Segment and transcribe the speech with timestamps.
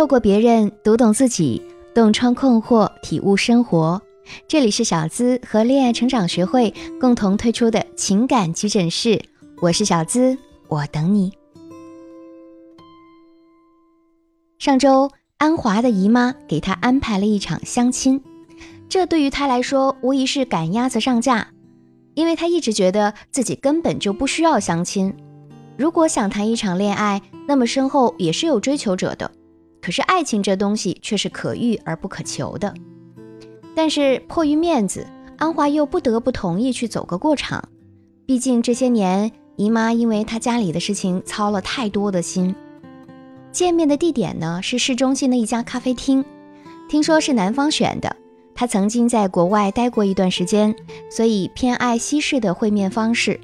[0.00, 1.60] 透过别人读懂自己，
[1.94, 4.00] 洞穿困惑，体悟生活。
[4.48, 9.20] 这里是小资和恋爱成长学会共同推出的情感急诊室，
[9.60, 11.30] 我是小资，我等你。
[14.58, 18.24] 上周，安华的姨妈给她安排了一场相亲，
[18.88, 21.48] 这对于她来说无疑是赶鸭子上架，
[22.14, 25.14] 因为她一直觉得自己根本就不需要相亲。
[25.76, 29.30] 如果想谈一场恋爱，那么身后也是有追求者的。
[29.80, 32.74] 可是爱情这东西却是可遇而不可求的。
[33.74, 35.06] 但是迫于面子，
[35.38, 37.68] 安华又不得不同意去走个过场。
[38.26, 42.54] 毕竟这些年，姨妈因为她家里的事情操了太多的心。
[43.52, 46.24] 见面的地点呢是市中心的一家咖啡厅，
[46.88, 48.14] 听说是男方选的。
[48.54, 50.74] 他曾经在国外待过一段时间，
[51.10, 53.40] 所以偏爱西式的会面方式。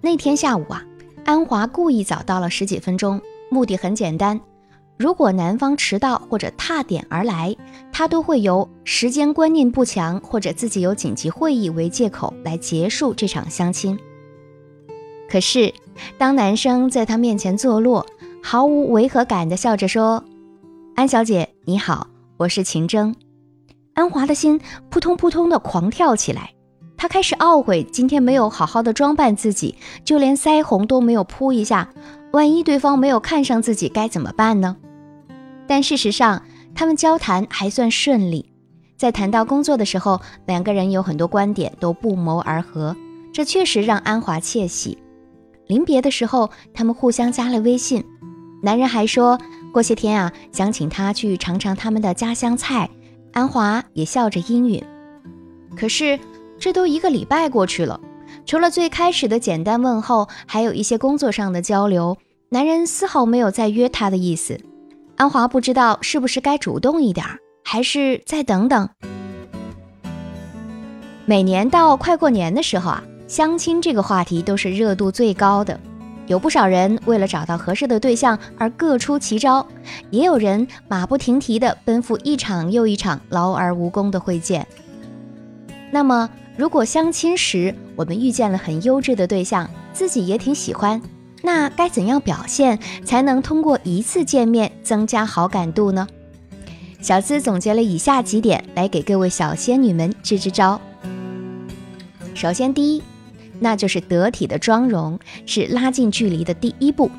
[0.00, 0.84] 那天下午啊。
[1.24, 4.40] 安华故意早到了十几分钟，目的很简单：
[4.98, 7.54] 如果男方迟到或者踏点而来，
[7.92, 13.98] 他都会由时间观念不强或者自己有紧急会议为借口来结束这场相亲。
[15.28, 15.74] 可是，
[16.16, 18.06] 当男生在他面前坐落，
[18.42, 20.24] 毫无违和感地笑着说
[20.96, 22.06] ：“安小姐，你好，
[22.38, 23.14] 我是秦征。”
[23.92, 26.52] 安华的心扑通扑通地狂跳起来。
[26.96, 31.90] 他开始懊悔今天没有好好的装扮自己，就连腮红都没有扑一下。
[32.32, 34.76] 万一对方没有看上自己该怎么办呢？
[35.66, 36.42] 但事实上，
[36.74, 38.52] 他们交谈还算顺利。
[38.96, 42.96] 在谈到工作的时候，两个人有很多观点都不谋而合，
[43.32, 44.98] 这确实让安华窃喜。
[45.66, 48.04] 临别的时候，他们互相加了微信。
[48.62, 49.38] 男人还说
[49.72, 52.88] 过些天啊，想请他去尝尝他们的家乡菜。
[53.32, 54.82] 安华也笑着应允。
[55.76, 56.18] 可是。
[56.58, 58.00] 这都一个礼拜过去了，
[58.46, 62.16] 除了最开始的简单问候，还有一些工作上的交流，
[62.48, 64.58] 男人丝毫没有再约她的意思。
[65.16, 67.26] 安华不知道是不是该主动一点，
[67.64, 68.88] 还是再等等。
[71.24, 75.80] 每年到快过年的时候啊，相亲这个话题都是热度最高的，
[76.26, 79.66] 有不少人为了找到合适的对象而各出奇招，
[80.10, 84.66] 也有人马不停蹄地奔赴一场又一场劳而无功的会见。
[85.90, 86.28] 那么。
[86.58, 90.98] 如果相亲时我们遇见了很优质的对象，自己也挺喜欢，
[91.42, 96.06] 那该怎样表现才能通过一次见面增加好感度呢？
[97.00, 100.80] 小资总结了以下几点来给各位小仙女们支支招。
[102.34, 103.02] 首先，第一，
[103.60, 107.10] 那就是得体的妆容是拉近距离的第一步。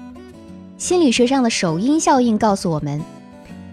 [0.77, 3.01] 心理学上的首因效应告诉我们。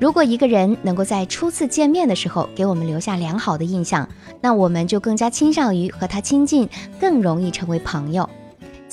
[0.01, 4.09] 如果一个人能够在初次见面的时候给我们留下良好的印象，
[4.41, 6.69] 那我们就更加倾向于和他亲近，
[7.01, 8.29] 更容易成为朋友。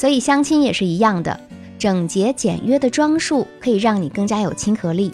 [0.02, 1.40] 所以相亲也是一样的，
[1.78, 5.14] 整洁简约的装束可以让你更加有亲和力。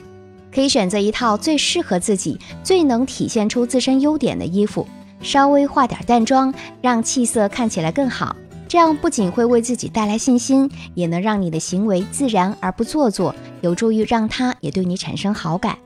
[0.50, 4.88] 可以选择一套最适合自己、最能体现出自身优点的衣服，
[5.20, 8.34] 稍微化点淡妆，让气色看起来更好。
[8.66, 15.78] 这样不仅会为自己带来信心，也能让你的行为自然而不做作，有助于让他也对你产生好感。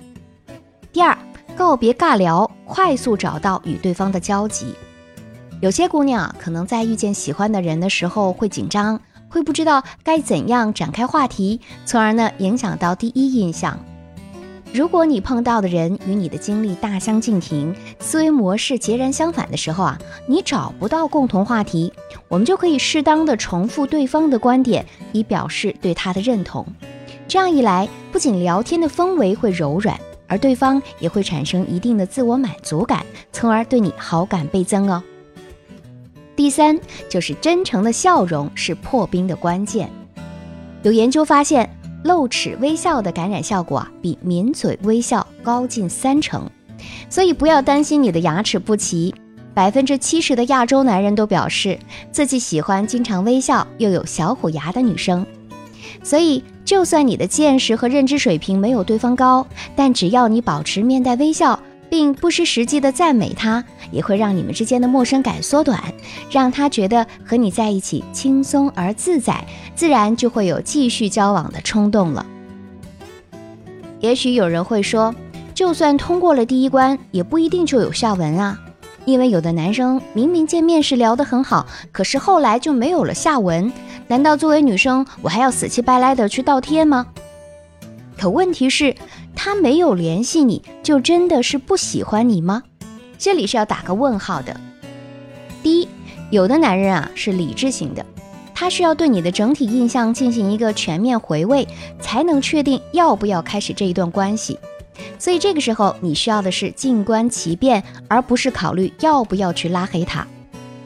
[0.93, 1.17] 第二，
[1.55, 4.75] 告别尬聊，快速找到与对方的交集。
[5.61, 8.99] 有些姑娘，可能在遇见喜欢的人的时候会紧张，
[9.29, 13.77] 会不知道该怎样展开话题，从而呢影响到第一印象。
[14.73, 21.93] 如果你碰到的人与你的经历大相径庭，思维模式截然相反的时候啊，你找不到共同话题，
[22.27, 26.65] 我们就可以适当的重复对方的观点，以表示对他的认同。
[27.27, 29.95] 这样一来，不仅聊天的氛围会柔软，
[30.25, 35.03] 而对方也会产生一定的自我满足感，从而对你好感倍增哦。
[36.41, 39.87] 第三，就是真诚的笑容是破冰的关键。
[40.81, 41.69] 有研究发现。
[42.03, 46.49] 露齿微笑的感染效果，比抿嘴微笑高近三成，
[47.11, 49.13] 所以不要担心你的牙齿不齐。
[49.53, 51.77] 百分之七十的亚洲男人都表示
[52.11, 55.23] 自己喜欢经常微笑又有小虎牙的女生。
[56.01, 59.45] 所以，就算你的见识和认知水平没有对方高，
[59.75, 61.61] 但只要你保持面带微笑。
[61.91, 65.83] 并不失时机的赞美他，也会让你们之间的陌生感缩短，
[66.29, 69.45] 让他觉得和你在一起轻松而自在，
[69.75, 72.25] 自然就会有继续交往的冲动了。
[73.99, 75.13] 也许有人会说，
[75.53, 78.57] 就算通过了第一关，也不一定就有下文啊，
[79.03, 83.69] 因为有的男生明明见面时聊得很好，可是后来就没有了下文。
[84.07, 87.07] 难道作为女生，我还要死乞白赖的去倒贴吗？
[88.17, 88.95] 可问题是。
[89.43, 92.61] 他没有联系你，就真的是不喜欢你吗？
[93.17, 94.55] 这里是要打个问号的。
[95.63, 95.87] 第一，
[96.29, 98.05] 有的男人啊是理智型的，
[98.53, 101.67] 他需要对你的整体印象进行一个全面回味，
[101.99, 104.59] 才能确定要不要开始这一段关系。
[105.17, 110.27] 所以这个时候，你需要的是静观其变，而不是考虑要不要去拉黑他。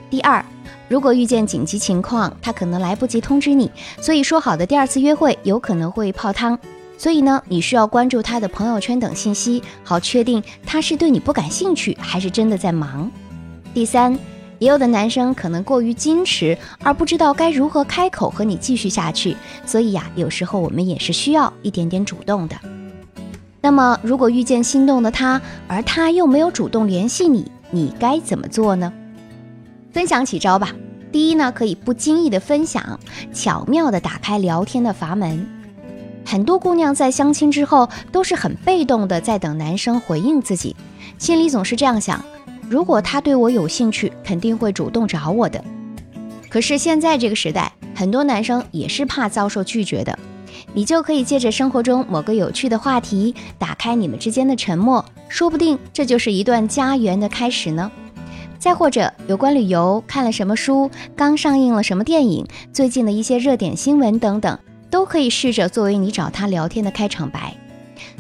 [0.10, 0.46] 第二，
[0.88, 3.70] 如果遇见紧急情况，他可能来不及通知你，
[4.00, 6.58] 所以说好的第二次约会有可能会泡汤。
[6.98, 13.12] 所以呢，你需要关注他的朋友圈等信息，好确定他是对你不感兴趣，还是真的在忙。
[13.74, 14.18] 第三，
[14.60, 19.36] 也有的男生可能过于矜持，而不知道该如何开口和你继续下去。
[19.66, 22.56] 所以呀，有时候我们也是需要一点点主动的。
[23.62, 28.94] 那么，如果遇见心动的他，而他又没有主动联系你，你该怎么做呢？
[29.92, 30.72] 分享几招吧。
[31.12, 33.00] 第一呢，可以不经意的分享，
[33.34, 35.55] 巧妙的打开聊天的阀门。
[36.26, 40.76] 很多姑娘在相亲之后都是很被动的，在等男生回应自己，
[41.20, 42.24] 心里总是这样想：
[42.68, 45.64] 如果他对我有兴趣，肯定会主动找我的。
[46.50, 50.18] 可是现在这个时代，很多男生也是怕遭受拒绝的，
[50.74, 57.92] 你就可以借着生活中某个有趣的话题，打开你们之间的沉默，说不定这就是一段家园的开始呢。
[58.58, 64.58] 再或者有关旅游，看了什么书，刚上映了什么电影，最近的一些热点新闻等等。
[64.96, 67.54] 都可以试着作为你找他聊天的开场白，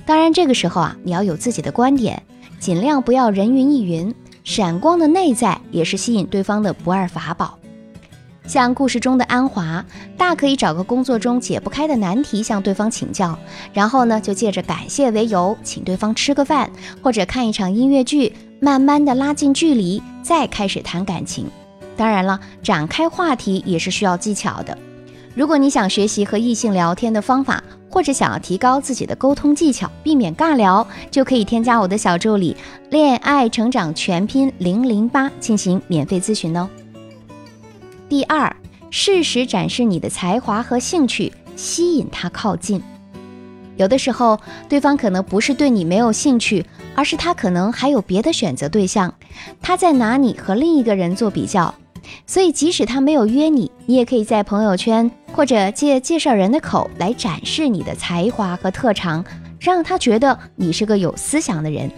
[0.06, 2.22] 当然这个时候啊，你要有自己的观点，
[2.60, 4.13] 尽量不要人云亦云。
[4.44, 7.57] 闪光的内在也是吸引对方的不二法宝。
[8.45, 9.86] 像故事中的安华，
[10.18, 13.39] 大可以找个工作中解不开的难题向对方请教，
[13.72, 16.69] 然后呢，就借着感谢为由，请对方吃个饭
[17.01, 21.50] 或者看一场音乐剧，慢慢的拉近距离，再开始谈感情。
[21.95, 24.77] 当然了，展开话题也是需要技巧的。
[25.36, 32.56] 如果你想学习和异性聊天的方法，或者想要提高自己的沟通技巧，避免尬聊，就可以添加我的小助理
[32.90, 36.70] “恋爱成长全拼零零八”进行免费咨询哦。
[38.08, 38.56] 第二，
[38.90, 42.82] 适时展示你的才华和兴趣，吸引他靠近。
[43.76, 44.40] 有的时候，
[44.70, 46.66] 对方可能不是对你没有兴趣，
[46.96, 49.14] 而是他可能还有别的选择对象，
[49.62, 51.76] 他在拿你和另一个人做比较。
[52.25, 59.24] 所以，即使他没有约你，你也可以在朋友圈或者借介绍人的口来展示你的才华和特长，
[59.60, 61.92] 让他觉得你是个有思想的人。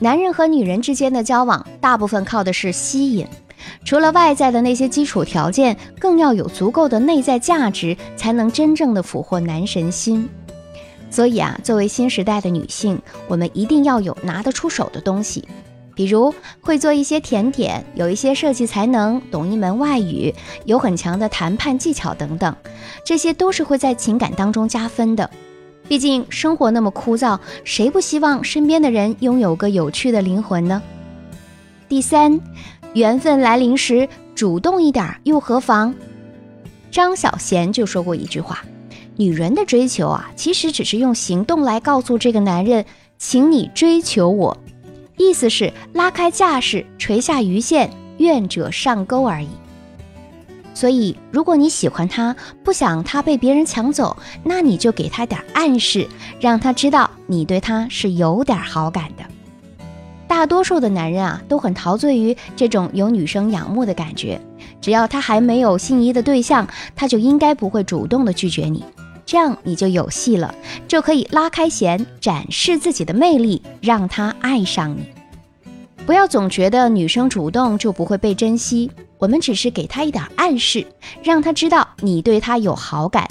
[0.00, 3.26] 男人和女人之间的交往，大部分靠的是吸引，
[3.84, 10.28] 除了外在的那些基础条件，更要有足够的内在价值，才能真正的俘获男神心。
[11.10, 15.46] 所以啊，作为新时代的女性，我们一定要有拿得出手的东西。
[15.94, 22.54] 比如会做一些甜点，有一些设计才能，懂一门外语，有很强的谈判技巧等等，
[23.04, 25.30] 这些都是会在情感当中加分的。
[25.86, 30.82] 毕竟生活那么枯燥，谁不希望身边的人拥有个有趣的灵魂呢？
[31.88, 32.40] 第三，
[32.94, 35.94] 缘分来临时主动一点又何妨？
[36.90, 38.64] 张小娴就说过一句话：
[39.16, 42.84] 女人的追求啊，其实只是用行动来告诉这个男人，
[43.18, 44.56] 请你追求我。
[45.16, 49.48] 意思是拉开架势，垂下鱼线，愿者上钩而已。
[50.74, 52.34] 所以，如果你喜欢他，
[52.64, 56.08] 不想他被别人抢走，那你就给他点暗示，
[56.40, 59.22] 让他知道你对他是有点好感的。
[60.26, 64.40] 大多数的男人啊，都很陶醉于这种有女生仰慕的感觉。
[64.80, 68.84] 只要他还没有心仪的对象，他就应该不会主动的拒绝你。
[69.34, 70.54] 这样你就有戏了，
[70.86, 75.06] 就可以拉开弦，展示自己的魅力，让他爱上你。
[76.06, 78.88] 不要总觉得女生主动就不会被珍惜，
[79.18, 80.86] 我们只是给她一点暗示，
[81.20, 83.28] 让她知道你对她有好感。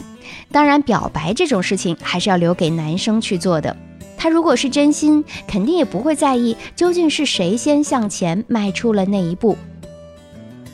[0.52, 3.74] 当然，表白这种事情还是要留给男生去做的。
[4.18, 9.58] 他如果是真心，肯定也不会在意究竟是谁先向前迈出了那一步。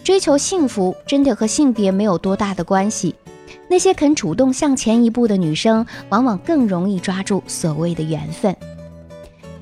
[0.03, 3.13] 追求幸福真的和性别没有多大的关系。
[3.67, 8.55] 那些肯主动向前一步的女生，往往更容易抓住所谓的缘分。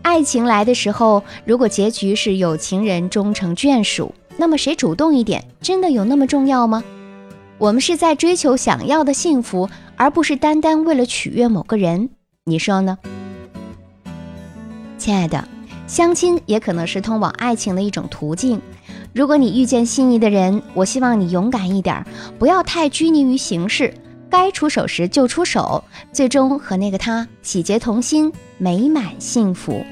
[0.01, 6.84] 爱情来的时候，如果结局是有情人终成眷属，那么谁主动一点，真的有那么重要吗？
[7.58, 12.10] 我们是在追求想要的幸福，而不是单单为了取悦某个人。
[12.46, 12.98] 你说呢？
[14.98, 15.48] 亲爱的，
[15.88, 18.62] 相亲也可能是通往爱情的一种途径。
[19.17, 22.05] 如果你遇见心仪的人，我希望你勇敢一点，
[22.38, 23.91] 不要太拘泥于形式，
[24.29, 25.83] 该出手时就出手，
[26.13, 29.83] 最终和那个他喜结同心，美满幸福。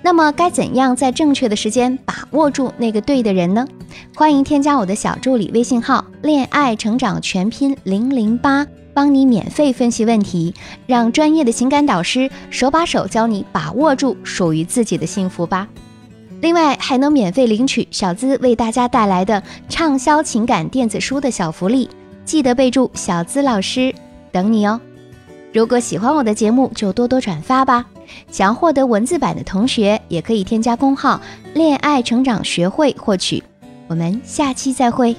[0.00, 3.68] 那么该怎样在正确的时间把握住那个对的人呢？
[4.16, 10.54] 欢迎添加我的小助理微信号“恋爱成长全拼零零八”，帮你免费分析问题，
[10.86, 15.68] 让专业的情感导师手把手教你把握住属于自己的幸福吧。
[16.42, 21.88] 另外还能免费领取小资为大家带来的畅销情感电子书的小福利，
[22.24, 23.94] 记得备注“小资老师”，
[24.32, 24.80] 等你哦。
[25.52, 27.86] 如果喜欢我的节目，就多多转发吧。
[28.28, 31.20] 想要获得文字版的同学，也可以添加公号
[31.54, 33.40] “恋爱成长学会”获取。
[33.86, 35.16] 我们下期再会。